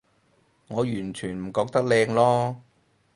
[0.67, 2.55] 我完全唔覺得靚囉